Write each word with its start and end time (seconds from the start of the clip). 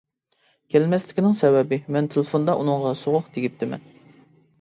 كەلمەسلىكىنىڭ 0.75 1.35
سەۋەبى 1.39 1.79
مەن 1.97 2.07
تېلېفوندا 2.15 2.55
ئۇنىڭغا 2.63 2.95
سوغۇق 3.03 3.29
تېگىپتىمەن. 3.37 3.85